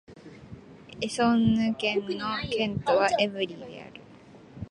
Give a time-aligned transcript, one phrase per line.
[0.99, 4.01] エソンヌ県の県都はエヴリーである